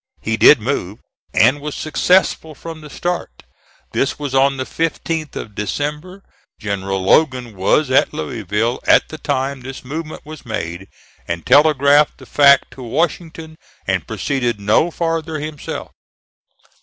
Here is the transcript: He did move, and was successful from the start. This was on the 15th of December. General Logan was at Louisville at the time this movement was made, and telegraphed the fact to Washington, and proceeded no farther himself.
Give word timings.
He 0.19 0.35
did 0.35 0.59
move, 0.59 0.97
and 1.31 1.61
was 1.61 1.75
successful 1.75 2.55
from 2.55 2.81
the 2.81 2.89
start. 2.89 3.43
This 3.91 4.17
was 4.17 4.33
on 4.33 4.57
the 4.57 4.63
15th 4.63 5.35
of 5.35 5.53
December. 5.53 6.23
General 6.59 7.03
Logan 7.03 7.55
was 7.55 7.91
at 7.91 8.11
Louisville 8.11 8.79
at 8.87 9.09
the 9.09 9.19
time 9.19 9.61
this 9.61 9.85
movement 9.85 10.25
was 10.25 10.43
made, 10.43 10.87
and 11.27 11.45
telegraphed 11.45 12.17
the 12.17 12.25
fact 12.25 12.71
to 12.71 12.81
Washington, 12.81 13.57
and 13.85 14.07
proceeded 14.07 14.59
no 14.59 14.89
farther 14.89 15.37
himself. 15.37 15.91